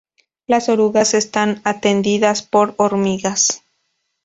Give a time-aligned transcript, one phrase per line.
[0.47, 3.61] Las orugas están atendidas por hormigas.